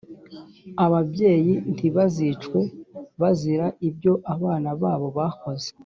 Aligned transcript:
ababyeyi 0.85 1.53
ntibazicwe 1.73 2.59
bazira 3.21 3.67
ibyo 3.87 4.13
abana 4.33 4.69
babo 4.81 5.07
bakoze, 5.17 5.69